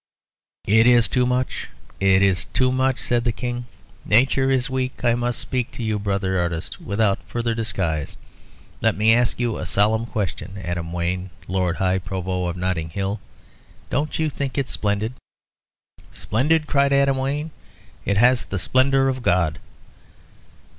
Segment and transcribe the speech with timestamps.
[0.65, 1.69] "It is too much
[1.99, 3.67] it is too much," said the King.
[4.03, 5.05] "Nature is weak.
[5.05, 8.17] I must speak to you, brother artist, without further disguise.
[8.81, 10.57] Let me ask you a solemn question.
[10.57, 13.19] Adam Wayne, Lord High Provost of Notting Hill,
[13.91, 15.13] don't you think it splendid?"
[16.11, 17.51] "Splendid!" cried Adam Wayne.
[18.03, 19.59] "It has the splendour of God."